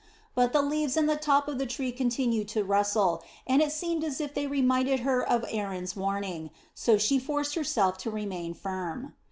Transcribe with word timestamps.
But 0.33 0.51
the 0.51 0.63
leaves 0.63 0.97
in 0.97 1.05
the 1.05 1.15
top 1.15 1.47
of 1.47 1.59
the 1.59 1.67
tree 1.67 1.91
continued 1.91 2.47
to 2.47 2.63
rustle 2.63 3.21
and 3.45 3.61
it 3.61 3.71
seemed 3.71 4.03
as 4.03 4.19
if 4.19 4.33
they 4.33 4.47
reminded 4.47 5.01
her 5.01 5.21
of 5.21 5.45
Aaron's 5.47 5.95
warning, 5.95 6.49
so 6.73 6.97
she 6.97 7.19
forced 7.19 7.53
herself 7.53 7.99
to 7.99 8.09
remain 8.09 8.55
firm. 8.55 9.13